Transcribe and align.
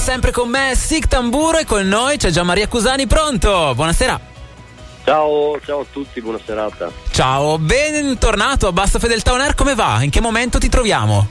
sempre 0.00 0.30
con 0.32 0.48
me 0.48 0.72
Sig 0.74 1.06
Tamburo 1.06 1.58
e 1.58 1.66
con 1.66 1.86
noi 1.86 2.16
c'è 2.16 2.30
Gian 2.30 2.46
Maria 2.46 2.66
Cusani 2.66 3.06
pronto. 3.06 3.74
Buonasera. 3.74 4.18
Ciao, 5.04 5.60
ciao 5.60 5.80
a 5.80 5.84
tutti, 5.92 6.22
buona 6.22 6.40
serata. 6.42 6.90
Ciao, 7.10 7.58
bentornato 7.58 8.66
a 8.66 8.72
Basta 8.72 8.98
Fedeltà 8.98 9.32
On 9.34 9.40
Air, 9.42 9.54
come 9.54 9.74
va? 9.74 10.02
In 10.02 10.08
che 10.08 10.22
momento 10.22 10.58
ti 10.58 10.70
troviamo? 10.70 11.28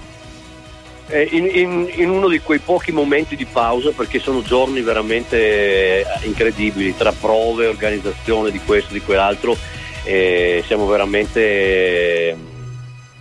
Eh, 1.08 1.28
in, 1.32 1.50
in, 1.52 1.92
in, 1.96 2.10
uno 2.12 2.28
di 2.28 2.40
quei 2.42 2.60
pochi 2.60 2.92
momenti 2.92 3.36
di 3.36 3.46
pausa 3.46 3.90
perché 3.90 4.20
sono 4.20 4.44
giorni 4.44 4.82
veramente 4.82 6.02
eh, 6.02 6.06
incredibili 6.24 6.96
tra 6.96 7.12
prove, 7.12 7.66
organizzazione 7.66 8.52
di 8.52 8.60
questo, 8.64 8.94
di 8.94 9.02
quell'altro. 9.02 9.58
Eh, 10.04 10.64
siamo 10.68 10.86
veramente 10.86 12.38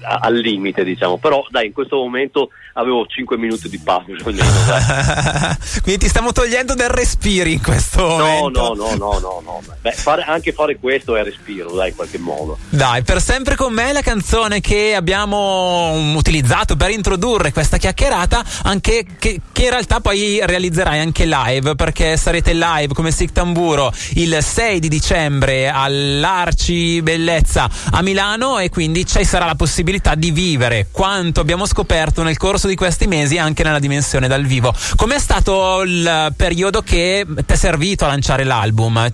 al 0.09 0.35
limite 0.35 0.85
diciamo. 0.85 1.19
Però 1.19 1.45
dai 1.51 1.67
in 1.67 1.73
questo 1.73 1.97
momento 1.97 2.51
avevo 2.75 3.07
5 3.07 3.37
minuti 3.37 3.69
di 3.69 3.79
pausa 3.79 4.13
almeno, 4.25 4.45
quindi 5.83 6.01
ti 6.01 6.09
stiamo 6.09 6.33
togliendo 6.33 6.75
del 6.75 6.89
respiro 6.89 7.49
in 7.49 7.61
questo 7.61 8.01
no, 8.01 8.17
momento. 8.17 8.75
no 8.75 8.95
no 8.95 8.95
no 8.95 9.19
no 9.19 9.43
no. 9.45 9.63
Beh, 9.81 9.93
fare, 9.93 10.23
anche 10.23 10.53
fare 10.53 10.79
questo 10.79 11.17
è 11.17 11.23
respiro 11.23 11.73
dai 11.75 11.91
in 11.91 11.97
qualche 11.97 12.19
modo. 12.19 12.59
Dai 12.69 13.03
per 13.03 13.21
sempre 13.21 13.57
con 13.57 13.73
me 13.73 13.93
la 13.93 14.01
canzone 14.01 14.61
che 14.61 14.95
abbiamo 14.95 16.15
utilizzato 16.15 16.77
per 16.77 16.91
introdurre 16.91 17.53
questa 17.53 17.77
chiacchierata 17.77 18.45
anche 18.65 19.05
che, 19.19 19.41
che 19.53 19.63
in 19.63 19.71
realtà 19.71 20.01
poi 20.01 20.41
realizzerai 20.43 21.01
anche 21.01 21.27
live 21.27 21.75
perché 21.75 22.17
sarete 22.17 22.53
live 22.55 22.95
come 22.95 23.11
Sic 23.11 23.33
Tamburo 23.33 23.93
il 24.15 24.39
6 24.41 24.79
di 24.79 24.89
dicembre 24.89 25.69
all'Arci 25.69 27.03
Bellezza 27.03 27.69
a 27.91 28.03
Milano 28.03 28.59
e 28.59 28.69
quindi 28.69 29.05
ci 29.05 29.25
sarà 29.25 29.47
la 29.47 29.55
possibilità 29.55 29.98
possibilità 29.99 30.15
di 30.15 30.31
vivere 30.31 30.87
quanto 30.91 31.41
abbiamo 31.41 31.67
scoperto 31.67 32.23
nel 32.23 32.37
corso 32.37 32.69
di 32.69 32.77
questi 32.77 33.07
mesi 33.07 33.39
anche 33.39 33.63
nella 33.63 33.79
dimensione 33.79 34.29
dal 34.29 34.45
vivo. 34.45 34.73
Com'è 34.97 35.19
stato 35.19 35.83
il 35.83 36.33
periodo 36.37 36.83
che 36.83 37.27
ti 37.27 37.53
è 37.53 37.57
servito 37.57 38.05
a 38.05 38.09
lanciare 38.09 38.45
l'album? 38.45 39.11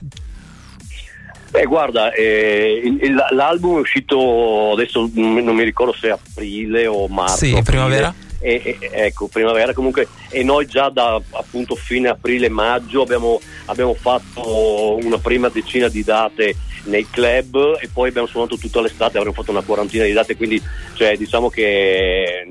Beh, 1.51 1.65
guarda, 1.65 2.13
eh, 2.13 2.83
l'album 3.31 3.79
è 3.79 3.81
uscito 3.81 4.73
adesso 4.73 5.09
non 5.15 5.55
mi 5.55 5.63
ricordo 5.63 5.95
se 5.99 6.11
aprile 6.11 6.87
o 6.87 7.07
marzo. 7.09 7.37
Sì, 7.37 7.61
primavera. 7.63 8.13
E, 8.47 8.77
e, 8.79 8.91
ecco, 8.93 9.27
primavera 9.27 9.73
comunque 9.73 10.07
e 10.29 10.43
noi 10.43 10.67
già 10.67 10.91
da 10.91 11.19
appunto 11.31 11.75
fine 11.77 12.09
aprile-maggio 12.09 13.01
abbiamo, 13.01 13.41
abbiamo 13.65 13.95
fatto 13.95 14.99
una 15.03 15.17
prima 15.17 15.49
decina 15.49 15.89
di 15.89 16.05
date 16.05 16.55
nei 16.85 17.09
club 17.09 17.79
e 17.81 17.89
poi 17.91 18.11
abbiamo 18.11 18.27
suonato 18.27 18.59
tutta 18.59 18.83
l'estate, 18.83 19.17
avremo 19.17 19.35
fatto 19.35 19.51
una 19.51 19.63
quarantina 19.63 20.05
di 20.05 20.13
date, 20.13 20.37
quindi 20.37 20.63
cioè, 20.93 21.17
diciamo 21.17 21.49
che 21.49 22.47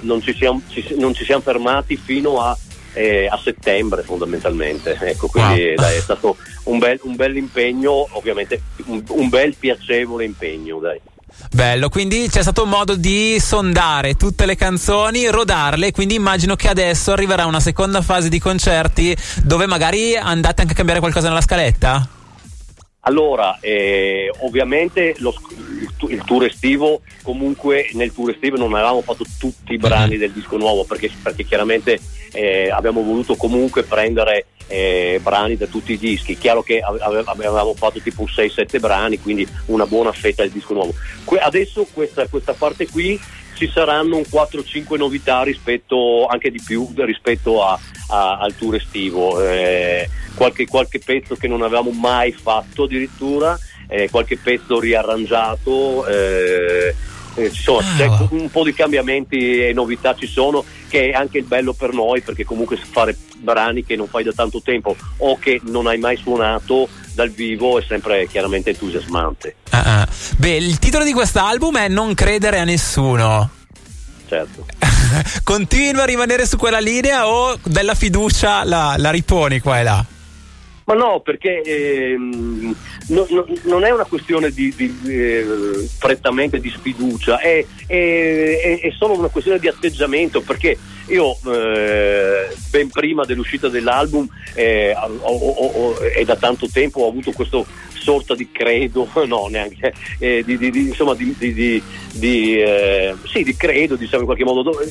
non 0.00 0.20
ci 0.20 0.34
siamo, 0.34 0.60
ci, 0.68 0.96
non 0.98 1.14
ci 1.14 1.24
siamo 1.24 1.42
fermati 1.42 1.96
fino 1.96 2.40
a, 2.40 2.56
eh, 2.94 3.28
a 3.30 3.38
settembre 3.42 4.02
fondamentalmente. 4.02 4.98
Ecco, 5.00 5.28
quindi 5.28 5.66
wow. 5.66 5.74
dai, 5.76 5.96
è 5.96 6.00
stato 6.00 6.36
un 6.64 6.78
bel, 6.78 6.98
un 7.02 7.14
bel 7.14 7.36
impegno, 7.36 8.08
ovviamente 8.12 8.62
un, 8.86 9.02
un, 9.10 9.28
bel 9.28 9.54
piacevole 9.54 10.24
impegno. 10.24 10.80
Dai. 10.80 11.00
Bello, 11.52 11.88
quindi 11.88 12.28
c'è 12.28 12.42
stato 12.42 12.66
modo 12.66 12.96
di 12.96 13.38
sondare 13.40 14.14
tutte 14.14 14.46
le 14.46 14.56
canzoni, 14.56 15.28
rodarle, 15.28 15.90
quindi 15.90 16.14
immagino 16.14 16.56
che 16.56 16.68
adesso 16.68 17.12
arriverà 17.12 17.46
una 17.46 17.60
seconda 17.60 18.02
fase 18.02 18.28
di 18.28 18.38
concerti 18.38 19.16
dove 19.42 19.66
magari 19.66 20.16
andate 20.16 20.60
anche 20.60 20.72
a 20.72 20.76
cambiare 20.76 21.00
qualcosa 21.00 21.28
nella 21.28 21.40
scaletta? 21.40 22.15
Allora, 23.06 23.58
eh, 23.60 24.32
ovviamente 24.40 25.14
lo, 25.18 25.32
il, 26.08 26.22
tour 26.24 26.44
estivo, 26.44 27.02
comunque 27.22 27.88
nel 27.92 28.12
tour 28.12 28.30
estivo 28.30 28.56
non 28.56 28.74
avevamo 28.74 29.00
fatto 29.00 29.24
tutti 29.38 29.74
i 29.74 29.78
brani 29.78 30.16
del 30.16 30.32
disco 30.32 30.56
nuovo 30.56 30.84
perché, 30.84 31.12
perché 31.22 31.44
chiaramente 31.44 32.00
eh, 32.32 32.68
abbiamo 32.68 33.02
voluto 33.02 33.36
comunque 33.36 33.84
prendere 33.84 34.46
eh, 34.66 35.20
brani 35.22 35.56
da 35.56 35.66
tutti 35.66 35.92
i 35.92 35.98
dischi. 35.98 36.36
Chiaro 36.36 36.64
che 36.64 36.80
ave, 36.80 37.22
avevamo 37.24 37.74
fatto 37.74 38.00
tipo 38.00 38.24
6-7 38.24 38.80
brani, 38.80 39.20
quindi 39.20 39.46
una 39.66 39.86
buona 39.86 40.10
fetta 40.10 40.42
del 40.42 40.50
disco 40.50 40.74
nuovo. 40.74 40.92
Que- 41.22 41.38
adesso 41.38 41.86
questa, 41.92 42.26
questa 42.26 42.54
parte 42.54 42.88
qui 42.88 43.20
ci 43.54 43.70
saranno 43.72 44.16
un 44.16 44.24
4-5 44.28 44.96
novità 44.96 45.42
rispetto, 45.42 46.26
anche 46.26 46.50
di 46.50 46.60
più 46.64 46.88
rispetto 46.96 47.64
a, 47.64 47.78
a, 48.08 48.38
al 48.38 48.54
tour 48.56 48.76
estivo. 48.76 49.42
Eh, 49.42 50.08
qualche, 50.34 50.66
qualche, 50.66 50.98
pezzo 50.98 51.34
che 51.34 51.48
non 51.48 51.62
avevamo 51.62 51.90
mai 51.90 52.32
fatto 52.32 52.84
addirittura, 52.84 53.58
eh, 53.88 54.08
qualche 54.10 54.36
pezzo 54.36 54.78
riarrangiato. 54.78 56.06
Eh, 56.06 56.94
eh 57.34 57.44
insomma, 57.44 57.82
ah. 57.98 58.28
un 58.30 58.50
po' 58.50 58.64
di 58.64 58.72
cambiamenti 58.72 59.66
e 59.66 59.72
novità 59.72 60.14
ci 60.14 60.26
sono, 60.26 60.64
che 60.88 61.10
è 61.10 61.12
anche 61.12 61.38
il 61.38 61.44
bello 61.44 61.72
per 61.72 61.92
noi, 61.92 62.20
perché 62.22 62.44
comunque 62.44 62.76
fare 62.76 63.16
brani 63.38 63.84
che 63.84 63.96
non 63.96 64.08
fai 64.08 64.24
da 64.24 64.32
tanto 64.32 64.62
tempo 64.62 64.96
o 65.18 65.38
che 65.38 65.60
non 65.64 65.86
hai 65.86 65.98
mai 65.98 66.16
suonato 66.16 66.88
dal 67.12 67.30
vivo 67.30 67.78
è 67.78 67.84
sempre 67.86 68.26
chiaramente 68.26 68.70
entusiasmante. 68.70 69.56
Ah, 69.70 70.00
ah. 70.00 70.08
Beh, 70.36 70.56
il 70.56 70.78
titolo 70.78 71.04
di 71.04 71.12
quest'album 71.12 71.78
è 71.78 71.88
Non 71.88 72.14
credere 72.14 72.58
a 72.58 72.64
nessuno. 72.64 73.50
Certo. 74.28 74.66
Continua 75.44 76.02
a 76.02 76.06
rimanere 76.06 76.46
su 76.46 76.56
quella 76.56 76.78
linea 76.78 77.26
o 77.26 77.58
della 77.62 77.94
fiducia 77.94 78.64
la, 78.64 78.94
la 78.96 79.10
riponi 79.10 79.60
qua 79.60 79.78
e 79.78 79.82
là? 79.82 80.04
Ma 80.86 80.94
no, 80.94 81.18
perché 81.18 81.62
ehm, 81.62 82.74
no, 83.08 83.26
no, 83.28 83.46
non 83.64 83.84
è 83.84 83.90
una 83.90 84.04
questione 84.04 84.52
di, 84.52 84.72
di 84.76 84.96
eh, 85.06 85.44
prettamente 85.98 86.60
di 86.60 86.70
sfiducia, 86.70 87.40
è, 87.40 87.64
è, 87.86 88.80
è, 88.80 88.90
solo 88.96 89.18
una 89.18 89.26
questione 89.26 89.58
di 89.58 89.66
atteggiamento, 89.66 90.42
perché 90.42 90.78
io 91.08 91.36
eh, 91.44 92.54
ben 92.70 92.88
prima 92.88 93.24
dell'uscita 93.24 93.68
dell'album 93.68 94.28
eh, 94.54 94.94
e 96.14 96.24
da 96.24 96.36
tanto 96.36 96.68
tempo 96.72 97.00
ho 97.00 97.08
avuto 97.08 97.32
questo 97.32 97.66
sorta 98.06 98.36
di 98.36 98.52
credo, 98.52 99.08
no 99.26 99.48
neanche, 99.48 99.92
eh, 100.20 100.44
di, 100.44 100.56
di, 100.56 100.70
di, 100.70 100.80
insomma 100.86 101.14
di, 101.14 101.82
eh, 102.62 103.14
sì, 103.24 103.42
di 103.42 103.56
credo 103.56 103.96
diciamo 103.96 104.20
in 104.20 104.26
qualche 104.26 104.44
modo, 104.44 104.62
dove, 104.62 104.88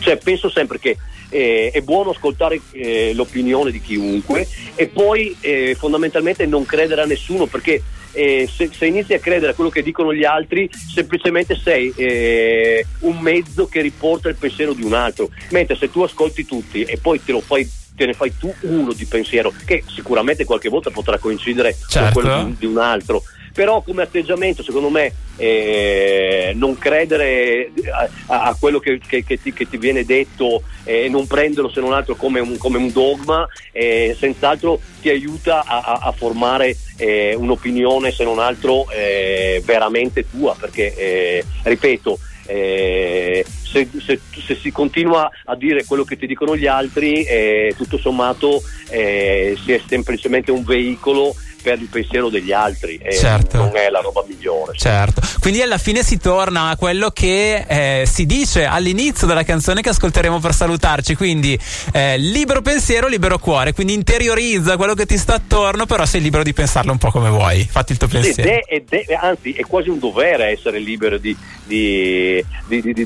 cioè, 0.00 0.16
penso 0.16 0.48
sempre 0.50 0.78
che 0.78 0.96
eh, 1.30 1.70
è 1.72 1.80
buono 1.82 2.10
ascoltare 2.10 2.60
eh, 2.72 3.12
l'opinione 3.14 3.70
di 3.70 3.80
chiunque 3.80 4.46
e 4.74 4.86
poi 4.86 5.36
eh, 5.40 5.76
fondamentalmente 5.78 6.46
non 6.46 6.64
credere 6.64 7.02
a 7.02 7.06
nessuno 7.06 7.46
perché 7.46 7.82
eh, 8.12 8.48
se, 8.52 8.70
se, 8.72 8.86
inizi 8.86 9.12
a 9.14 9.18
credere 9.18 9.52
a 9.52 9.54
quello 9.54 9.70
che 9.70 9.82
dicono 9.82 10.14
gli 10.14 10.24
altri 10.24 10.68
semplicemente 10.72 11.54
sei 11.56 11.92
eh, 11.94 12.86
un 13.00 13.18
mezzo 13.18 13.66
che 13.66 13.82
riporta 13.82 14.28
il 14.28 14.36
pensiero 14.36 14.72
di 14.72 14.82
un 14.82 14.94
altro 14.94 15.30
mentre 15.50 15.76
se 15.76 15.90
tu 15.90 16.00
ascolti 16.00 16.46
tutti 16.46 16.82
e 16.82 16.98
poi 16.98 17.22
te 17.22 17.32
lo 17.32 17.40
fai 17.40 17.68
te 17.94 18.06
ne 18.06 18.14
fai 18.14 18.32
tu 18.38 18.52
uno 18.62 18.92
di 18.92 19.04
pensiero 19.04 19.52
che 19.64 19.82
sicuramente 19.86 20.44
qualche 20.44 20.68
volta 20.68 20.90
potrà 20.90 21.18
coincidere 21.18 21.76
certo. 21.88 22.12
con 22.12 22.22
quello 22.22 22.44
di, 22.44 22.56
di 22.58 22.66
un 22.66 22.78
altro 22.78 23.22
però 23.58 23.82
come 23.82 24.02
atteggiamento 24.02 24.62
secondo 24.62 24.88
me 24.88 25.12
eh, 25.36 26.52
non 26.54 26.78
credere 26.78 27.72
a, 28.26 28.42
a 28.44 28.56
quello 28.56 28.78
che, 28.78 29.00
che, 29.04 29.24
che, 29.24 29.42
ti, 29.42 29.52
che, 29.52 29.68
ti, 29.68 29.76
viene 29.78 30.04
detto 30.04 30.62
e 30.84 31.06
eh, 31.06 31.08
non 31.08 31.26
prenderlo 31.26 31.68
se 31.68 31.80
non 31.80 31.92
altro 31.92 32.14
come 32.14 32.38
un, 32.38 32.56
come 32.56 32.78
un 32.78 32.92
dogma 32.92 33.48
eh, 33.72 34.16
senz'altro 34.16 34.78
ti 35.00 35.08
aiuta 35.08 35.64
a, 35.66 35.98
a, 36.02 36.12
formare 36.12 36.76
eh, 36.98 37.34
un'opinione 37.34 38.12
se 38.12 38.22
non 38.22 38.38
altro 38.38 38.88
eh, 38.92 39.60
veramente 39.64 40.24
tua 40.30 40.54
perché 40.56 40.94
eh, 40.94 41.44
ripeto 41.64 42.16
se, 43.70 43.88
se, 44.04 44.20
se, 44.46 44.54
si 44.56 44.70
continua 44.70 45.30
a 45.44 45.54
dire 45.54 45.84
quello 45.84 46.04
che 46.04 46.16
ti 46.16 46.26
dicono 46.26 46.56
gli 46.56 46.66
altri, 46.66 47.26
tutto 47.76 47.98
sommato 47.98 48.62
si 48.88 49.72
è 49.72 49.80
semplicemente 49.86 50.50
un 50.50 50.64
veicolo 50.64 51.34
per 51.62 51.80
il 51.80 51.88
pensiero 51.88 52.28
degli 52.28 52.52
altri 52.52 52.98
e 53.02 53.14
certo. 53.14 53.58
non 53.58 53.76
è 53.76 53.90
la 53.90 54.00
roba 54.00 54.24
migliore. 54.26 54.72
Certo, 54.76 55.20
quindi 55.40 55.60
alla 55.60 55.78
fine 55.78 56.02
si 56.02 56.18
torna 56.18 56.70
a 56.70 56.76
quello 56.76 57.10
che 57.10 57.64
eh, 57.68 58.06
si 58.06 58.26
dice 58.26 58.64
all'inizio 58.64 59.26
della 59.26 59.42
canzone 59.42 59.80
che 59.80 59.90
ascolteremo 59.90 60.38
per 60.38 60.54
salutarci, 60.54 61.14
quindi 61.14 61.58
eh, 61.92 62.16
libero 62.16 62.62
pensiero, 62.62 63.06
libero 63.06 63.38
cuore, 63.38 63.72
quindi 63.72 63.92
interiorizza 63.92 64.76
quello 64.76 64.94
che 64.94 65.06
ti 65.06 65.18
sta 65.18 65.34
attorno, 65.34 65.86
però 65.86 66.06
sei 66.06 66.20
libero 66.20 66.42
di 66.42 66.52
pensarlo 66.52 66.92
un 66.92 66.98
po' 66.98 67.10
come 67.10 67.28
vuoi, 67.28 67.66
fatti 67.68 67.92
il 67.92 67.98
tuo 67.98 68.08
pensiero. 68.08 68.48
Ed 68.48 68.88
è, 68.88 68.92
ed 68.94 69.08
è, 69.08 69.18
anzi 69.20 69.52
è 69.52 69.62
quasi 69.62 69.88
un 69.88 69.98
dovere 69.98 70.46
essere 70.46 70.78
libero 70.78 71.18
di, 71.18 71.36
di, 71.64 72.42
di, 72.66 72.92
di 72.92 73.04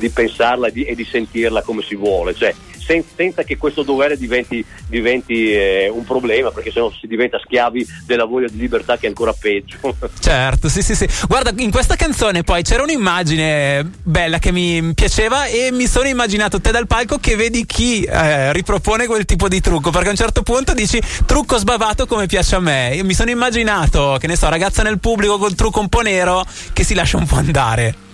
pensarla 0.52 0.69
e 0.69 0.94
di 0.94 1.04
sentirla 1.04 1.62
come 1.62 1.82
si 1.82 1.94
vuole, 1.94 2.34
cioè 2.34 2.54
sen- 2.78 3.04
senza 3.14 3.43
che 3.43 3.56
questo 3.56 3.82
dovere 3.82 4.16
diventi, 4.16 4.64
diventi 4.87 5.52
eh, 5.52 5.88
un 5.88 6.04
problema, 6.04 6.50
perché 6.50 6.70
sennò 6.70 6.90
si 6.90 7.06
diventa 7.06 7.38
schiavi 7.38 7.87
della 8.06 8.25
voglia 8.25 8.49
di 8.49 8.58
libertà 8.58 8.96
che 8.96 9.06
è 9.06 9.08
ancora 9.08 9.32
peggio. 9.32 9.78
certo, 10.20 10.69
sì, 10.69 10.82
sì, 10.82 10.94
sì. 10.94 11.08
Guarda, 11.28 11.52
in 11.56 11.70
questa 11.70 11.96
canzone 11.96 12.43
poi 12.43 12.62
c'era 12.62 12.82
un'immagine 12.82 13.90
bella 14.02 14.38
che 14.38 14.52
mi 14.52 14.93
piaceva 14.94 15.46
e 15.46 15.70
mi 15.72 15.87
sono 15.87 16.08
immaginato 16.08 16.60
te 16.60 16.70
dal 16.70 16.87
palco 16.87 17.19
che 17.19 17.37
vedi 17.37 17.64
chi 17.64 18.02
eh, 18.02 18.52
ripropone 18.52 19.06
quel 19.06 19.25
tipo 19.25 19.48
di 19.48 19.60
trucco, 19.60 19.90
perché 19.90 20.08
a 20.08 20.10
un 20.10 20.16
certo 20.16 20.43
punto 20.43 20.75
dici 20.75 21.00
trucco 21.26 21.56
sbavato 21.56 22.06
come 22.06 22.26
piace 22.26 22.56
a 22.56 22.60
me. 22.60 22.93
Io 22.94 23.05
mi 23.05 23.14
sono 23.14 23.31
immaginato, 23.31 24.16
che 24.20 24.26
ne 24.26 24.37
so, 24.37 24.48
ragazza 24.48 24.82
nel 24.82 24.98
pubblico 24.98 25.38
col 25.38 25.55
trucco 25.55 25.81
un 25.81 25.88
po' 25.88 26.00
nero 26.00 26.44
che 26.72 26.84
si 26.84 26.94
lascia 26.94 27.16
un 27.16 27.26
po' 27.26 27.37
andare. 27.37 28.10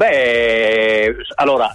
Beh, 0.00 1.14
allora, 1.34 1.70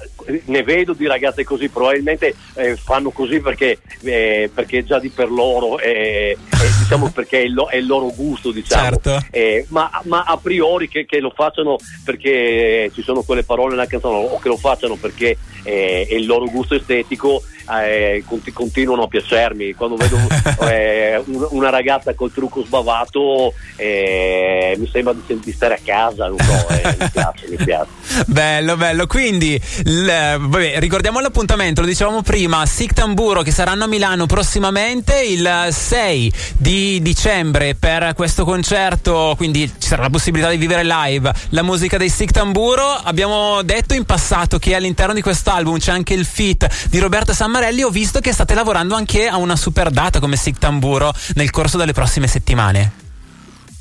ne 0.46 0.64
vedo 0.64 0.94
di 0.94 1.06
ragazze 1.06 1.44
così, 1.44 1.70
probabilmente 1.70 2.34
eh, 2.56 2.76
fanno 2.76 3.12
così 3.12 3.40
perché, 3.40 3.78
eh, 4.02 4.50
perché 4.52 4.84
già 4.84 4.98
di 4.98 5.10
per 5.10 5.30
loro, 5.30 5.78
eh, 5.78 6.36
diciamo 6.80 7.12
perché 7.12 7.42
è 7.42 7.44
il, 7.44 7.68
è 7.70 7.76
il, 7.76 7.86
loro 7.86 8.12
gusto, 8.16 8.50
diciamo. 8.50 8.82
Certo. 8.82 9.28
Eh, 9.30 9.68
ma, 9.70 9.92
ma, 10.06 10.24
a 10.24 10.38
priori 10.38 10.90
che, 10.90 11.06
che, 11.06 11.20
lo 11.20 11.32
facciano 11.36 11.76
perché 12.04 12.90
ci 12.96 13.04
sono 13.04 13.22
quelle 13.22 13.44
parole 13.44 13.76
nella 13.76 13.86
canzone 13.86 14.28
o 14.28 14.40
che 14.40 14.48
lo 14.48 14.58
facciano 14.58 14.96
perché 14.96 15.38
eh, 15.66 16.08
è 16.08 16.14
il 16.14 16.26
loro 16.26 16.46
gusto 16.46 16.76
estetico, 16.76 17.42
eh, 17.84 18.24
continuano 18.54 19.04
a 19.04 19.08
piacermi. 19.08 19.74
Quando 19.74 19.96
vedo 19.96 20.18
eh, 20.70 21.22
una 21.50 21.70
ragazza 21.70 22.14
col 22.14 22.32
trucco 22.32 22.64
sbavato 22.64 23.54
eh, 23.76 24.76
mi 24.78 24.88
sembra 24.92 25.14
di, 25.14 25.52
stare 25.52 25.76
a 25.76 25.80
casa, 25.84 26.28
non 26.28 26.38
so, 26.40 26.70
eh, 26.70 26.96
mi 27.00 27.10
piace, 27.12 27.48
mi 27.50 27.58
piace. 27.58 27.90
Bello, 28.28 28.78
bello. 28.78 29.08
Quindi 29.08 29.60
l, 29.84 30.06
vabbè, 30.06 30.80
ricordiamo 30.80 31.20
l'appuntamento, 31.20 31.82
lo 31.82 31.88
dicevamo 31.88 32.22
prima, 32.22 32.66
Sic 32.66 32.94
Tamburo 32.94 33.42
che 33.42 33.52
saranno 33.52 33.86
a 33.86 33.88
Milano 33.88 34.26
prossimamente 34.26 35.22
il 35.22 35.68
6 35.72 36.32
di 36.58 37.02
dicembre 37.02 37.76
per 37.76 38.14
questo 38.16 38.46
concerto, 38.46 39.34
quindi 39.38 39.68
ci 39.68 39.88
sarà 39.88 40.04
la 40.04 40.10
possibilità 40.10 40.50
di 40.50 40.58
vivere 40.58 40.84
live 40.84 41.34
la 41.50 41.64
musica 41.64 41.98
dei 41.98 42.10
Sic 42.10 42.32
Tamburo. 42.32 42.84
Abbiamo 42.84 43.62
detto 43.64 43.94
in 43.94 44.06
passato 44.06 44.60
che 44.60 44.76
all'interno 44.76 45.14
di 45.14 45.22
quest'album 45.56 45.78
c'è 45.78 45.92
anche 45.92 46.14
il 46.14 46.26
feat 46.26 46.88
di 46.90 47.00
Roberta 47.00 47.34
San 47.34 47.52
Marelli, 47.52 47.84
ho 47.84 47.90
visto 47.90 48.20
che 48.20 48.34
state 48.34 48.54
lavorando 48.54 48.96
anche 48.96 49.28
a 49.28 49.38
una 49.38 49.56
super 49.56 49.90
data 49.90 50.20
come 50.20 50.36
Sig 50.36 50.58
Tamburo 50.58 51.14
nel 51.36 51.50
corso 51.50 51.78
delle 51.78 51.94
prossime 51.94 52.28
settimane. 52.28 53.04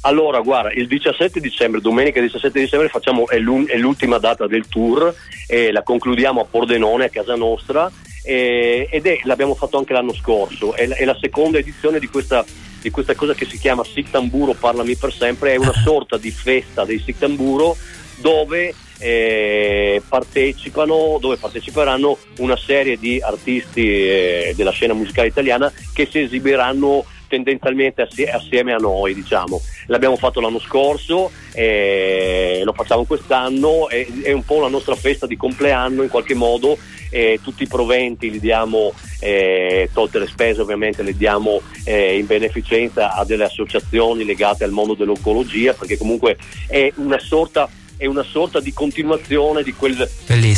Allora, 0.02 0.40
guarda, 0.40 0.70
il 0.70 0.86
17 0.86 1.40
dicembre, 1.40 1.80
domenica 1.80 2.20
17 2.20 2.60
dicembre, 2.60 2.88
facciamo, 2.88 3.26
è, 3.26 3.38
l'ultima 3.38 4.18
data 4.18 4.46
del 4.46 4.68
tour 4.68 5.12
e 5.48 5.72
la 5.72 5.82
concludiamo 5.82 6.42
a 6.42 6.44
Pordenone, 6.44 7.06
a 7.06 7.08
casa 7.08 7.34
nostra, 7.34 7.90
e, 8.22 8.86
ed 8.90 9.06
è, 9.06 9.20
l'abbiamo 9.24 9.54
fatto 9.54 9.78
anche 9.78 9.94
l'anno 9.94 10.14
scorso, 10.14 10.74
è, 10.74 10.86
è 10.86 11.04
la 11.04 11.16
seconda 11.18 11.58
edizione 11.58 11.98
di 11.98 12.08
questa, 12.08 12.44
di 12.82 12.90
questa, 12.90 13.14
cosa 13.14 13.32
che 13.32 13.46
si 13.46 13.58
chiama 13.58 13.82
Sictamburo 13.82 14.52
Parlami 14.52 14.94
per 14.94 15.12
sempre, 15.12 15.54
è 15.54 15.56
una 15.56 15.72
sorta 15.82 16.18
di 16.18 16.30
festa 16.30 16.84
dei 16.84 17.00
Sictamburo 17.00 17.74
dove 18.20 18.74
eh, 18.98 20.02
partecipano, 20.08 21.18
dove 21.20 21.36
parteciperanno 21.36 22.18
una 22.38 22.56
serie 22.56 22.98
di 22.98 23.20
artisti 23.20 23.88
eh, 23.88 24.52
della 24.56 24.70
scena 24.70 24.94
musicale 24.94 25.28
italiana 25.28 25.72
che 25.92 26.06
si 26.10 26.20
esibiranno 26.20 27.04
tendenzialmente 27.28 28.02
assie- 28.02 28.30
assieme 28.30 28.72
a 28.72 28.76
noi, 28.76 29.14
diciamo. 29.14 29.60
L'abbiamo 29.86 30.16
fatto 30.16 30.40
l'anno 30.40 30.60
scorso, 30.60 31.30
eh, 31.52 32.60
lo 32.64 32.72
facciamo 32.72 33.04
quest'anno, 33.04 33.88
è, 33.88 34.06
è 34.22 34.32
un 34.32 34.44
po' 34.44 34.60
la 34.60 34.68
nostra 34.68 34.94
festa 34.94 35.26
di 35.26 35.36
compleanno 35.36 36.02
in 36.02 36.08
qualche 36.08 36.34
modo 36.34 36.78
eh, 37.14 37.38
tutti 37.40 37.62
i 37.62 37.68
proventi 37.68 38.28
li 38.28 38.40
diamo, 38.40 38.92
eh, 39.20 39.88
tolte 39.92 40.18
le 40.18 40.26
spese 40.26 40.60
ovviamente, 40.60 41.04
le 41.04 41.16
diamo 41.16 41.60
eh, 41.84 42.18
in 42.18 42.26
beneficenza 42.26 43.14
a 43.14 43.24
delle 43.24 43.44
associazioni 43.44 44.24
legate 44.24 44.64
al 44.64 44.72
mondo 44.72 44.94
dell'oncologia, 44.94 45.74
perché 45.74 45.96
comunque 45.96 46.36
è 46.66 46.92
una 46.96 47.20
sorta 47.20 47.68
è 47.96 48.06
una 48.06 48.22
sorta 48.22 48.60
di 48.60 48.72
continuazione 48.72 49.62
di 49.62 49.72
quel, 49.72 50.08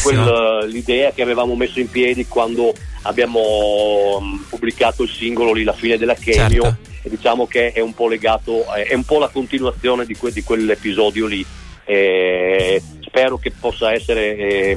quel, 0.03 0.67
l'idea 0.69 1.13
che 1.13 1.23
avevamo 1.23 1.55
messo 1.55 1.81
in 1.81 1.91
piedi 1.91 2.27
quando 2.27 2.73
abbiamo 3.03 4.17
um, 4.19 4.45
pubblicato 4.49 5.03
il 5.03 5.11
singolo 5.11 5.53
lì 5.53 5.63
La 5.65 5.73
fine 5.73 5.99
della 5.99 6.15
chemio 6.15 6.63
certo. 6.63 6.91
e 7.03 7.11
diciamo 7.11 7.47
che 7.47 7.73
è 7.73 7.81
un 7.81 7.95
po' 7.95 8.09
legato, 8.09 8.73
è 8.73 8.95
un 8.95 9.05
po' 9.05 9.19
la 9.19 9.29
continuazione 9.29 10.05
di, 10.05 10.17
que, 10.17 10.33
di 10.33 10.43
quell'episodio 10.43 11.27
lì. 11.27 11.45
Eh, 11.89 12.83
spero 13.01 13.39
che 13.39 13.53
possa 13.53 13.93
essere 13.93 14.37
eh, 14.37 14.77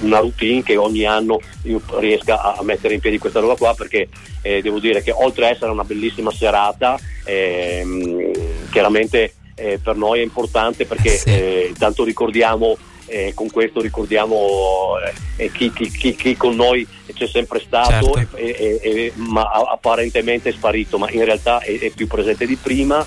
una 0.00 0.18
routine 0.18 0.64
che 0.64 0.76
ogni 0.76 1.04
anno 1.04 1.40
io 1.62 1.80
riesca 1.98 2.56
a 2.56 2.62
mettere 2.64 2.94
in 2.94 3.00
piedi 3.00 3.18
questa 3.18 3.38
roba 3.38 3.54
qua 3.54 3.72
perché 3.74 4.08
eh, 4.42 4.60
devo 4.60 4.80
dire 4.80 5.00
che 5.00 5.12
oltre 5.12 5.46
ad 5.46 5.52
essere 5.52 5.70
una 5.70 5.84
bellissima 5.84 6.32
serata 6.32 6.98
ehm, 7.24 8.68
chiaramente 8.70 9.34
eh, 9.54 9.78
per 9.82 9.96
noi 9.96 10.20
è 10.20 10.22
importante 10.22 10.86
perché 10.86 11.10
sì. 11.16 11.28
eh, 11.28 11.66
intanto 11.68 12.04
ricordiamo 12.04 12.76
eh, 13.06 13.32
con 13.34 13.50
questo 13.50 13.80
ricordiamo 13.80 14.94
eh, 15.36 15.50
chi, 15.52 15.70
chi, 15.72 15.90
chi, 15.90 16.14
chi, 16.14 16.36
con 16.36 16.56
noi 16.56 16.86
c'è 17.12 17.26
sempre 17.26 17.60
stato, 17.60 18.12
certo. 18.14 18.36
e, 18.36 18.80
e, 18.80 19.12
ma 19.16 19.42
apparentemente 19.42 20.48
è 20.48 20.52
sparito, 20.52 20.96
ma 20.96 21.10
in 21.10 21.24
realtà 21.24 21.60
è, 21.60 21.78
è 21.78 21.90
più 21.90 22.06
presente 22.06 22.46
di 22.46 22.56
prima. 22.56 23.06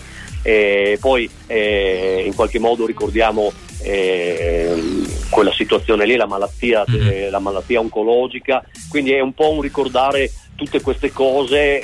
poi 1.00 1.28
eh, 1.48 2.24
in 2.24 2.36
qualche 2.36 2.60
modo 2.60 2.86
ricordiamo 2.86 3.52
eh, 3.82 4.76
quella 5.30 5.54
situazione 5.54 6.06
lì, 6.06 6.16
la 6.16 6.28
malattia, 6.28 6.84
mm-hmm. 6.90 7.32
la 7.32 7.40
malattia 7.40 7.80
oncologica, 7.80 8.64
quindi 8.90 9.12
è 9.12 9.22
un 9.22 9.34
po' 9.34 9.52
un 9.52 9.62
ricordare 9.62 10.32
tutte 10.56 10.82
queste 10.82 11.12
cose 11.12 11.82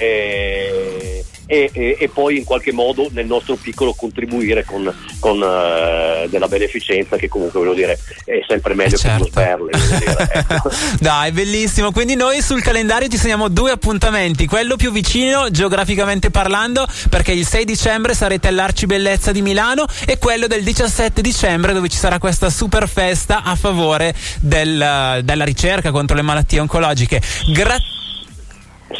e, 1.51 1.69
e, 1.73 1.97
e, 1.99 2.07
poi 2.07 2.37
in 2.37 2.45
qualche 2.45 2.71
modo 2.71 3.09
nel 3.11 3.25
nostro 3.25 3.57
piccolo 3.57 3.93
contribuire 3.93 4.63
con, 4.63 4.89
con 5.19 5.35
uh, 5.35 6.29
della 6.29 6.47
beneficenza 6.47 7.17
che 7.17 7.27
comunque 7.27 7.59
voglio 7.59 7.73
dire 7.73 7.99
è 8.23 8.41
sempre 8.47 8.73
meglio 8.73 8.95
eh 8.95 8.99
certo. 8.99 9.25
che 9.25 9.29
sperle. 9.31 9.71
Ecco. 10.31 10.71
Dai, 10.99 11.31
bellissimo. 11.31 11.91
Quindi 11.91 12.15
noi 12.15 12.41
sul 12.41 12.61
calendario 12.61 13.09
ci 13.09 13.17
segniamo 13.17 13.49
due 13.49 13.71
appuntamenti, 13.71 14.45
quello 14.45 14.77
più 14.77 14.91
vicino 14.91 15.49
geograficamente 15.49 16.29
parlando 16.29 16.87
perché 17.09 17.33
il 17.33 17.45
6 17.45 17.65
dicembre 17.65 18.13
sarete 18.13 18.47
all'Arcibellezza 18.47 19.31
di 19.31 19.41
Milano 19.41 19.85
e 20.05 20.17
quello 20.19 20.47
del 20.47 20.63
17 20.63 21.21
dicembre 21.21 21.73
dove 21.73 21.89
ci 21.89 21.97
sarà 21.97 22.17
questa 22.17 22.49
super 22.49 22.87
festa 22.87 23.43
a 23.43 23.55
favore 23.55 24.13
del, 24.39 25.19
della 25.23 25.43
ricerca 25.43 25.91
contro 25.91 26.15
le 26.15 26.21
malattie 26.21 26.59
oncologiche. 26.59 27.21
Grazie 27.53 28.00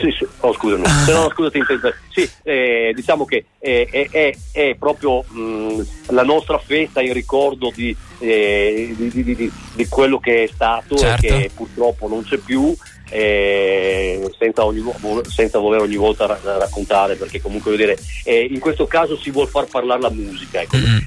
sì, 0.02 0.12
sì. 0.12 0.28
Oh, 0.40 0.54
scusami, 0.54 0.86
se 1.06 1.14
no, 1.14 1.30
scusati, 1.30 1.62
sì, 2.10 2.30
eh, 2.44 2.92
diciamo 2.96 3.26
che 3.26 3.46
è, 3.60 3.88
è, 4.10 4.36
è 4.52 4.76
proprio 4.78 5.22
mh, 5.22 5.82
la 6.10 6.24
nostra 6.24 6.58
festa 6.58 7.02
in 7.02 7.14
ricordo 7.14 7.72
di, 7.74 7.96
eh, 8.20 8.94
di, 8.98 9.24
di, 9.24 9.52
di, 9.76 9.88
quello 9.88 10.20
che 10.20 10.44
è 10.44 10.48
stato 10.48 10.98
certo. 10.98 11.26
e 11.26 11.30
che 11.30 11.52
purtroppo 11.54 12.08
non 12.08 12.24
c'è 12.24 12.38
più. 12.38 12.76
Eh, 13.14 14.26
senza, 14.40 14.64
ogni, 14.64 14.82
senza, 15.28 15.60
voler 15.60 15.82
ogni 15.82 15.98
volta 15.98 16.28
ra- 16.28 16.40
raccontare 16.42 17.16
perché 17.16 17.42
comunque 17.42 17.76
dire, 17.76 17.98
eh, 18.24 18.48
in 18.50 18.62
questo 18.62 18.88
caso 18.88 19.18
si 19.18 19.32
vuole 19.32 19.50
far 19.50 19.66
parlare 19.66 20.00
la 20.00 20.10
musica 20.10 20.62
ecco. 20.62 20.78
mm-hmm. 20.78 21.00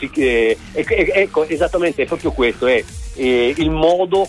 Si, 0.00 0.10
eh, 0.14 0.56
ecco 0.72 1.46
esattamente 1.46 2.02
è 2.02 2.06
proprio 2.06 2.32
questo 2.32 2.66
è 2.66 2.82
il 3.14 3.70
modo 3.70 4.26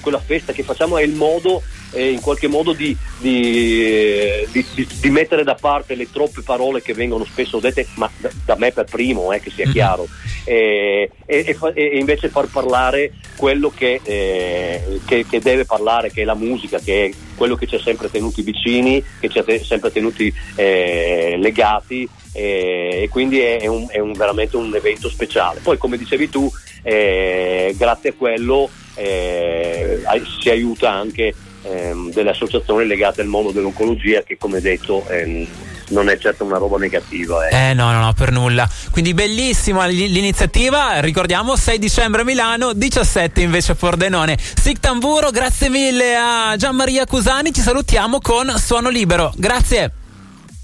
quella 0.00 0.20
festa 0.20 0.52
che 0.52 0.62
facciamo 0.62 0.96
è 0.96 1.02
il 1.02 1.14
modo 1.14 1.62
eh, 1.92 2.10
in 2.10 2.20
qualche 2.20 2.48
modo 2.48 2.72
di, 2.72 2.96
di, 3.18 4.46
di, 4.50 4.86
di, 5.00 5.10
mettere 5.10 5.44
da 5.44 5.54
parte 5.54 5.94
le 5.94 6.10
troppe 6.10 6.42
parole 6.42 6.82
che 6.82 6.94
vengono 6.94 7.24
spesso 7.24 7.58
dette, 7.58 7.86
ma 7.94 8.10
da, 8.16 8.30
da 8.44 8.56
me 8.56 8.72
per 8.72 8.84
primo, 8.84 9.32
eh, 9.32 9.40
che 9.40 9.50
sia 9.50 9.66
mhm. 9.66 9.72
chiaro, 9.72 10.08
e, 10.44 11.10
e, 11.26 11.56
e, 11.74 11.98
invece 11.98 12.28
far 12.28 12.46
parlare 12.46 13.12
quello 13.36 13.72
che, 13.74 14.00
eh, 14.02 15.00
che, 15.04 15.26
che, 15.28 15.40
deve 15.40 15.64
parlare, 15.64 16.10
che 16.10 16.22
è 16.22 16.24
la 16.24 16.34
musica, 16.34 16.78
che 16.78 17.06
è 17.06 17.10
quello 17.40 17.56
che 17.56 17.66
ci 17.66 17.76
ha 17.76 17.80
sempre 17.80 18.10
tenuti 18.10 18.42
vicini, 18.42 19.02
che 19.18 19.30
ci 19.30 19.38
ha 19.38 19.42
te, 19.42 19.64
sempre 19.64 19.90
tenuti 19.90 20.30
eh, 20.56 21.38
legati 21.38 22.06
e 22.34 23.08
quindi 23.10 23.40
è, 23.40 23.66
un, 23.66 23.86
è 23.88 23.98
un, 23.98 24.12
veramente 24.12 24.58
un 24.58 24.74
evento 24.74 25.08
speciale. 25.08 25.60
Poi 25.60 25.78
come 25.78 25.96
dicevi 25.96 26.28
tu, 26.28 26.52
eh, 26.82 27.74
grazie 27.78 28.10
a 28.10 28.12
quello 28.12 28.68
eh, 28.94 30.02
si 30.38 30.50
aiuta 30.50 30.90
anche 30.90 31.34
ehm, 31.62 32.12
delle 32.12 32.28
associazioni 32.28 32.86
legate 32.86 33.22
al 33.22 33.28
mondo 33.28 33.52
dell'oncologia 33.52 34.22
che 34.22 34.36
come 34.36 34.60
detto 34.60 35.08
ehm, 35.08 35.46
non 35.90 36.08
è 36.08 36.18
certo 36.18 36.44
una 36.44 36.58
roba 36.58 36.78
negativa. 36.78 37.48
Eh. 37.48 37.70
eh 37.70 37.74
no, 37.74 37.92
no, 37.92 38.00
no, 38.00 38.12
per 38.12 38.32
nulla. 38.32 38.68
Quindi 38.90 39.14
bellissima 39.14 39.86
l'iniziativa, 39.86 41.00
ricordiamo 41.00 41.56
6 41.56 41.78
dicembre 41.78 42.22
a 42.22 42.24
Milano, 42.24 42.72
17 42.72 43.40
invece 43.40 43.72
a 43.72 43.74
Pordenone. 43.74 44.36
Sig 44.38 44.78
Tamburo, 44.80 45.30
grazie 45.30 45.68
mille 45.68 46.16
a 46.16 46.56
Gian 46.56 46.74
Maria 46.74 47.06
Cusani, 47.06 47.52
ci 47.52 47.60
salutiamo 47.60 48.20
con 48.20 48.52
Suono 48.56 48.88
Libero. 48.88 49.32
Grazie. 49.36 49.92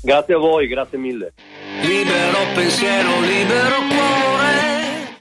Grazie 0.02 0.34
a 0.34 0.38
voi, 0.38 0.68
grazie 0.68 0.98
mille. 0.98 1.32
Libero 1.82 2.38
pensiero, 2.54 3.20
libero 3.20 3.76
cuore 3.88 4.65